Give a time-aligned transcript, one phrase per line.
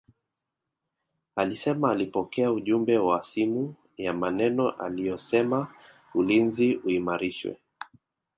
[1.35, 5.73] Alisema alipokea ujumbe wa simu ya maneno aliyosema
[6.13, 7.57] ulinzi uimarishwe